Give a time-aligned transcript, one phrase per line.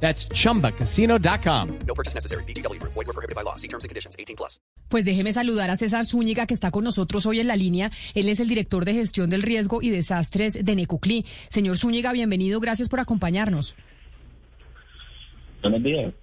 [0.00, 1.68] That's chumbacasino.com.
[1.86, 2.44] No purchase necessary.
[2.44, 2.80] BGW.
[2.82, 3.56] Void were prohibited by law.
[3.56, 4.14] See terms and conditions.
[4.18, 4.60] 18 plus.
[4.88, 7.90] Pues déjeme saludar a César Zúñiga, que está con nosotros hoy en la línea.
[8.14, 11.26] Él es el director de gestión del riesgo y desastres de Necoclí.
[11.48, 12.60] Señor Zúñiga, bienvenido.
[12.60, 13.74] Gracias por acompañarnos.
[15.62, 16.14] Buenos días.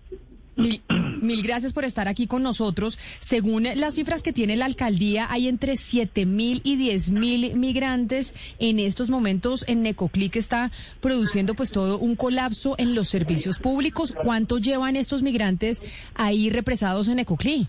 [0.56, 0.82] Mil,
[1.22, 3.00] mil gracias por estar aquí con nosotros.
[3.20, 8.34] Según las cifras que tiene la alcaldía, hay entre 7 mil y 10 mil migrantes
[8.60, 10.72] en estos momentos en Necoclí, que está
[11.02, 14.14] produciendo pues todo un colapso en los servicios públicos.
[14.14, 15.82] ¿Cuánto llevan estos migrantes
[16.14, 17.68] ahí represados en Necoclí?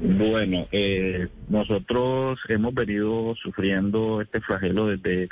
[0.00, 5.28] Bueno, eh, nosotros hemos venido sufriendo este flagelo desde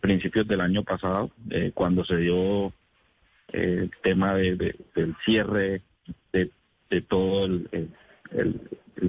[0.00, 2.72] principios del año pasado, eh, cuando se dio
[3.48, 5.82] el tema de, de- del cierre
[6.32, 6.50] de,
[7.08, 7.68] todo el,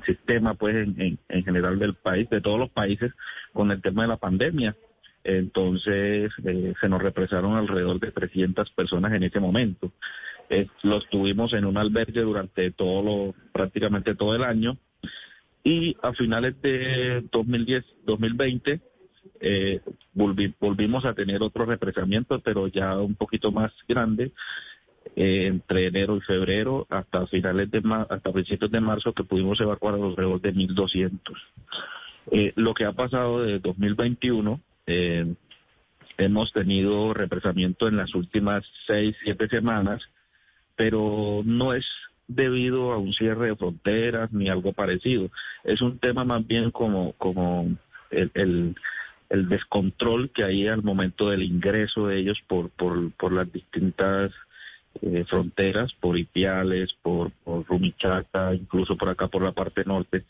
[0.06, 3.12] sistema, pues en, en- en general del país, de todos los países,
[3.52, 4.76] con el tema de la pandemia.
[5.24, 9.92] Entonces eh, se nos represaron alrededor de 300 personas en ese momento.
[10.50, 14.78] Eh, los tuvimos en un albergue durante todo lo, prácticamente todo el año
[15.64, 18.82] y a finales de 2010, 2020
[19.40, 19.82] eh,
[20.16, 24.32] volvi- volvimos a tener otro represamiento, pero ya un poquito más grande,
[25.16, 29.60] eh, entre enero y febrero hasta finales de ma- hasta principios de marzo que pudimos
[29.60, 31.38] evacuar alrededor de 1.200.
[32.32, 35.34] Eh, lo que ha pasado de 2021, eh,
[36.18, 40.02] hemos tenido represamiento en las últimas seis, siete semanas,
[40.76, 41.86] pero no es
[42.28, 45.30] debido a un cierre de fronteras ni algo parecido.
[45.64, 47.68] Es un tema más bien como, como
[48.10, 48.76] el,
[49.34, 54.32] el descontrol que hay al momento del ingreso de ellos por, por, por las distintas
[55.02, 60.26] eh, fronteras, por Ipiales, por, por Rumichaca, incluso por acá por la parte norte.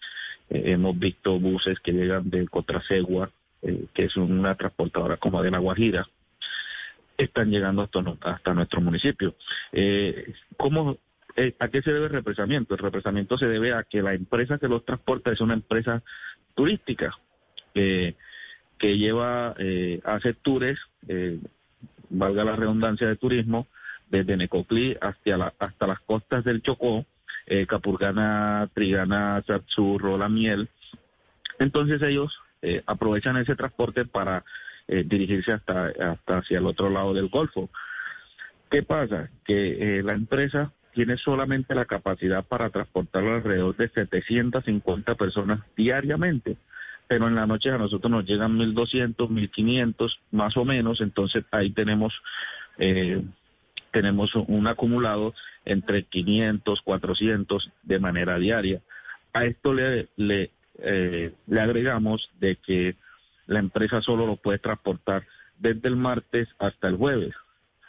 [0.49, 3.29] Eh, hemos visto buses que llegan de Cotrasegua,
[3.61, 6.07] eh, que es una transportadora como de La Guajira,
[7.17, 7.89] están llegando
[8.21, 9.35] hasta, nuestro municipio.
[10.55, 10.97] ¿cómo,
[11.59, 12.73] ¿A qué se debe el represamiento?
[12.73, 16.01] El represamiento se debe a que la empresa que los transporta es una empresa
[16.55, 17.13] turística
[18.77, 21.39] que lleva, eh, hace tours, eh,
[22.09, 23.67] valga la redundancia de turismo,
[24.09, 27.05] desde Necoclí hasta, la, hasta las costas del Chocó,
[27.47, 30.69] eh, Capurgana, Trigana, Satsurro, La Miel.
[31.59, 34.43] Entonces ellos eh, aprovechan ese transporte para
[34.85, 37.69] dirigirse hasta, hasta hacia el otro lado del Golfo.
[38.69, 39.29] ¿Qué pasa?
[39.45, 46.57] Que la empresa tiene solamente la capacidad para transportar alrededor de 750 personas diariamente,
[47.13, 51.69] pero en la noche a nosotros nos llegan 1.200, 1.500 más o menos, entonces ahí
[51.69, 52.11] tenemos
[52.79, 53.21] eh,
[53.91, 58.81] tenemos un acumulado entre 500, 400 de manera diaria.
[59.31, 60.07] A esto le,
[60.79, 62.95] eh, le agregamos de que
[63.45, 65.27] la empresa solo lo puede transportar
[65.59, 67.35] desde el martes hasta el jueves,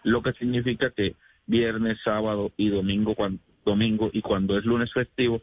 [0.02, 1.14] lo que significa que
[1.46, 5.40] viernes, sábado y domingo, cuan- domingo y cuando es lunes festivo,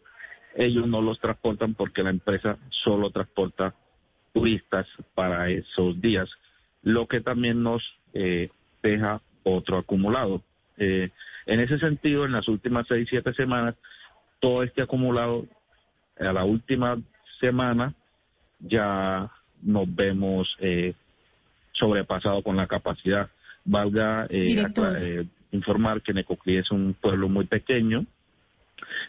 [0.55, 3.73] ellos no los transportan porque la empresa solo transporta
[4.33, 6.29] turistas para esos días,
[6.83, 8.49] lo que también nos eh,
[8.81, 10.41] deja otro acumulado.
[10.77, 11.09] Eh,
[11.45, 13.75] en ese sentido, en las últimas seis, siete semanas,
[14.39, 15.45] todo este acumulado,
[16.19, 16.97] a la última
[17.39, 17.93] semana,
[18.59, 19.29] ya
[19.61, 20.93] nos vemos eh,
[21.73, 23.29] sobrepasado con la capacidad.
[23.65, 24.95] Valga eh, Director.
[24.95, 28.05] acla- eh, informar que Necoclí es un pueblo muy pequeño,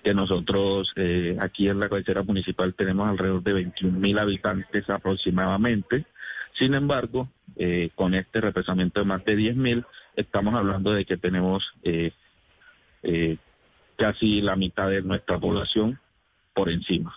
[0.03, 6.07] que nosotros eh, aquí en la cabecera municipal tenemos alrededor de 21 mil habitantes aproximadamente.
[6.55, 9.85] Sin embargo, eh, con este represamiento de más de 10 mil,
[10.17, 12.13] estamos hablando de que tenemos eh,
[13.97, 15.99] casi la mitad de nuestra población
[16.55, 17.15] por encima.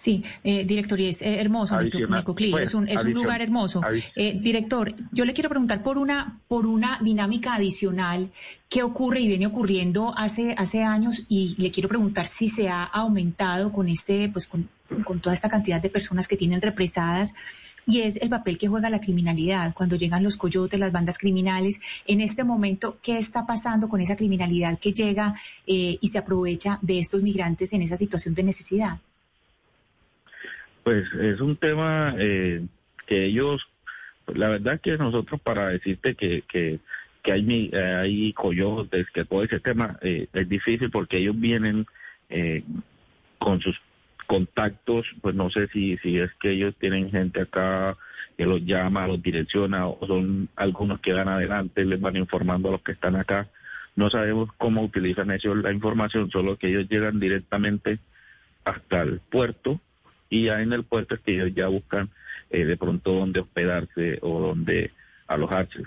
[0.00, 3.82] Sí, eh, director, y es eh, hermoso, Necoclí, es un, es un lugar hermoso.
[4.16, 8.30] Eh, director, yo le quiero preguntar por una, por una dinámica adicional
[8.70, 12.82] que ocurre y viene ocurriendo hace, hace años y le quiero preguntar si se ha
[12.82, 14.70] aumentado con este, pues con,
[15.04, 17.34] con toda esta cantidad de personas que tienen represadas
[17.86, 21.78] y es el papel que juega la criminalidad cuando llegan los coyotes, las bandas criminales.
[22.06, 25.34] En este momento, ¿qué está pasando con esa criminalidad que llega
[25.66, 28.98] eh, y se aprovecha de estos migrantes en esa situación de necesidad?
[30.82, 32.64] Pues es un tema eh,
[33.06, 33.66] que ellos,
[34.26, 36.80] la verdad que nosotros para decirte que, que,
[37.30, 41.86] hay, eh, hay coyotes, que todo ese tema eh, es difícil porque ellos vienen
[42.28, 42.62] eh,
[43.38, 43.76] con sus
[44.26, 47.98] contactos, pues no sé si, si es que ellos tienen gente acá
[48.38, 52.72] que los llama, los direcciona, o son algunos que van adelante, les van informando a
[52.72, 53.48] los que están acá.
[53.96, 57.98] No sabemos cómo utilizan ellos la información, solo que ellos llegan directamente
[58.64, 59.80] hasta el puerto
[60.30, 62.08] y ya en el puerto es que ellos ya buscan
[62.48, 64.92] eh, de pronto dónde hospedarse o dónde
[65.26, 65.82] alojarse.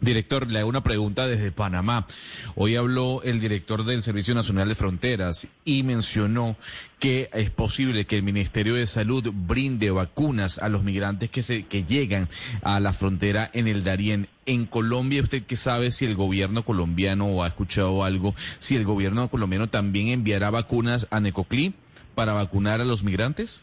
[0.00, 2.06] Director, le hago una pregunta desde Panamá.
[2.54, 6.56] Hoy habló el director del Servicio Nacional de Fronteras y mencionó
[7.00, 11.64] que es posible que el Ministerio de Salud brinde vacunas a los migrantes que se
[11.64, 12.28] que llegan
[12.62, 14.28] a la frontera en el Darién.
[14.46, 18.84] En Colombia, ¿usted qué sabe si el gobierno colombiano o ha escuchado algo, si el
[18.84, 21.74] gobierno colombiano también enviará vacunas a Necoclí
[22.18, 23.62] para vacunar a los migrantes?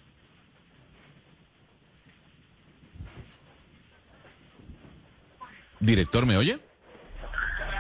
[5.82, 6.58] Director, ¿me oye?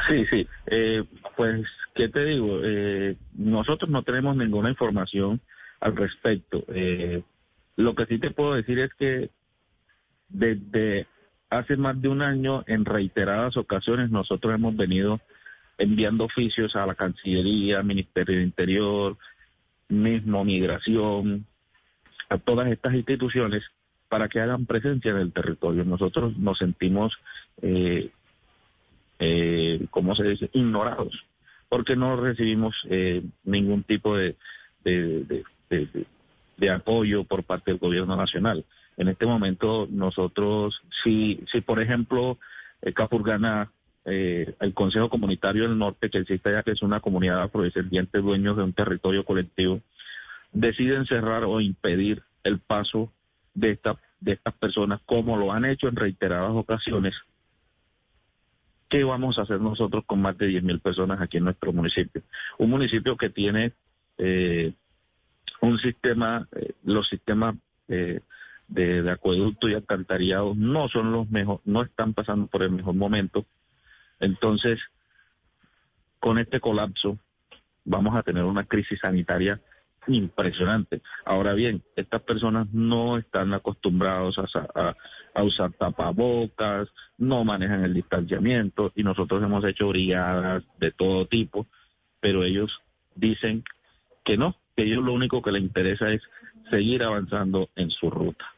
[0.09, 0.45] Sí, sí.
[0.65, 1.05] Eh,
[1.37, 2.59] pues, ¿qué te digo?
[2.61, 5.39] Eh, nosotros no tenemos ninguna información
[5.79, 6.65] al respecto.
[6.67, 7.23] Eh,
[7.77, 9.29] lo que sí te puedo decir es que
[10.27, 11.07] desde
[11.49, 15.21] hace más de un año, en reiteradas ocasiones, nosotros hemos venido
[15.77, 19.17] enviando oficios a la Cancillería, Ministerio de Interior,
[19.89, 21.45] mismo Migración,
[22.29, 23.63] a todas estas instituciones
[24.09, 25.83] para que hagan presencia en el territorio.
[25.83, 27.13] Nosotros nos sentimos,
[27.61, 28.11] eh,
[29.19, 31.25] eh, ¿cómo se dice?, ignorados,
[31.69, 34.35] porque no recibimos eh, ningún tipo de,
[34.83, 35.43] de,
[36.57, 38.65] de, apoyo por parte del gobierno nacional.
[38.97, 42.37] En este momento nosotros, si, si por ejemplo,
[42.81, 43.71] el Capurgana,
[44.05, 48.55] eh, el Consejo Comunitario del Norte, que existe ya que es una comunidad afrodescendiente dueños
[48.55, 49.81] de un territorio colectivo,
[50.51, 53.11] deciden cerrar o impedir el paso
[53.53, 57.15] de, esta, de estas personas, como lo han hecho en reiteradas ocasiones,
[58.89, 62.21] ¿qué vamos a hacer nosotros con más de 10.000 personas aquí en nuestro municipio?
[62.59, 63.73] Un municipio que tiene
[64.17, 64.73] eh,
[65.61, 67.55] un sistema, eh, los sistemas
[67.87, 68.21] de,
[68.67, 73.45] de, acueducto y alcantarillado no son los mejores, no están pasando por el mejor momento.
[74.19, 74.79] Entonces,
[76.19, 77.19] con este colapso,
[77.83, 79.61] vamos a tener una crisis sanitaria
[80.07, 81.01] impresionante.
[81.25, 84.95] Ahora bien, estas personas no están acostumbrados a,
[85.43, 91.67] usar tapabocas, no manejan el distanciamiento y nosotros hemos hecho brigadas de todo tipo,
[92.19, 92.81] pero ellos
[93.15, 93.63] dicen
[94.23, 96.21] que no, que ellos lo único que les interesa es
[96.69, 98.54] seguir avanzando en su ruta.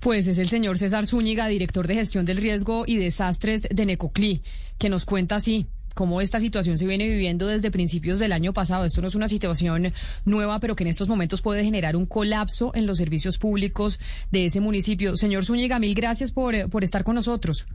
[0.00, 4.42] Pues es el señor César Zúñiga, director de gestión del riesgo y desastres de Necoclí,
[4.78, 8.86] que nos cuenta así cómo esta situación se viene viviendo desde principios del año pasado.
[8.86, 9.92] Esto no es una situación
[10.24, 14.00] nueva, pero que en estos momentos puede generar un colapso en los servicios públicos
[14.30, 15.16] de ese municipio.
[15.16, 17.66] Señor Zúñiga, mil gracias por, eh, por estar con nosotros.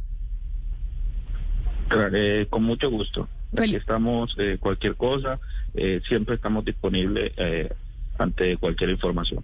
[2.11, 3.29] Eh, con mucho gusto.
[3.55, 5.39] Aquí estamos, eh, cualquier cosa,
[6.07, 7.33] siempre estamos disponibles
[8.17, 9.43] ante cualquier información.